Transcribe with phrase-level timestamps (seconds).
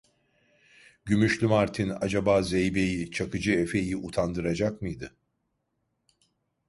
[1.05, 5.15] Gümüşlü martın, acaba zeybeği, Çakıcı Efe’yi utandıracak mıydı?